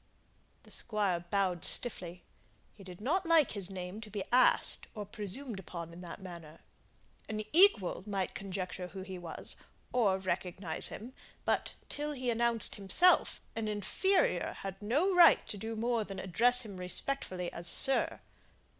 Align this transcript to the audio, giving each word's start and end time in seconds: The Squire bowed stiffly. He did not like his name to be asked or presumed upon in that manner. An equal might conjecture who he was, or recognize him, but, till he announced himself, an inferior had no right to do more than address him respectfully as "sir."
The 0.63 0.71
Squire 0.71 1.19
bowed 1.29 1.63
stiffly. 1.63 2.23
He 2.73 2.83
did 2.83 2.99
not 2.99 3.23
like 3.27 3.51
his 3.51 3.69
name 3.69 4.01
to 4.01 4.09
be 4.09 4.23
asked 4.31 4.87
or 4.95 5.05
presumed 5.05 5.59
upon 5.59 5.93
in 5.93 6.01
that 6.01 6.19
manner. 6.23 6.61
An 7.29 7.43
equal 7.55 8.03
might 8.07 8.33
conjecture 8.33 8.87
who 8.87 9.03
he 9.03 9.19
was, 9.19 9.55
or 9.93 10.17
recognize 10.17 10.87
him, 10.87 11.13
but, 11.45 11.73
till 11.87 12.13
he 12.13 12.31
announced 12.31 12.77
himself, 12.77 13.41
an 13.55 13.67
inferior 13.67 14.53
had 14.61 14.81
no 14.81 15.13
right 15.15 15.47
to 15.47 15.55
do 15.55 15.75
more 15.75 16.03
than 16.03 16.17
address 16.17 16.63
him 16.63 16.77
respectfully 16.77 17.53
as 17.53 17.67
"sir." 17.67 18.21